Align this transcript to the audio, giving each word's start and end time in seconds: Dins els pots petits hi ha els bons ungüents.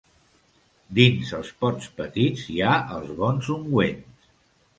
Dins 0.99 1.33
els 1.39 1.51
pots 1.65 1.91
petits 1.99 2.47
hi 2.55 2.59
ha 2.71 2.79
els 2.97 3.13
bons 3.21 3.53
ungüents. 3.59 4.35